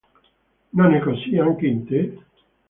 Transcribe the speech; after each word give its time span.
Non 0.73 0.95
è 0.95 0.99
così 0.99 1.37
anche 1.37 1.67
in 1.67 1.85
te? 1.85 2.23